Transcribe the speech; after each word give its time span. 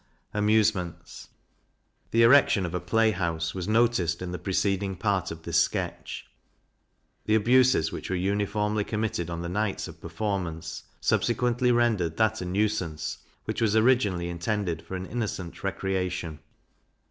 Amusements. 0.33 1.27
The 2.09 2.23
erection 2.23 2.65
of 2.65 2.73
a 2.73 2.79
play 2.79 3.11
house 3.11 3.53
was 3.53 3.67
noticed 3.67 4.19
in 4.23 4.31
the 4.31 4.39
preceding 4.39 4.95
part 4.95 5.29
of 5.29 5.43
this 5.43 5.61
sketch; 5.61 6.25
the 7.27 7.35
abuses 7.35 7.91
which 7.91 8.09
were 8.09 8.15
uniformly 8.15 8.83
committed 8.83 9.29
on 9.29 9.43
the 9.43 9.47
nights 9.47 9.87
of 9.87 10.01
performance, 10.01 10.85
subsequently 11.01 11.71
rendered 11.71 12.17
that 12.17 12.41
a 12.41 12.45
nuisance 12.45 13.19
which 13.45 13.61
was 13.61 13.75
originally 13.75 14.27
intended 14.27 14.81
for 14.81 14.95
an 14.95 15.05
innocent 15.05 15.63
recreation. 15.63 16.39